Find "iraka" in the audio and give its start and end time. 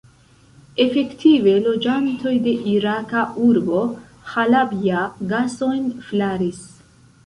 2.73-3.23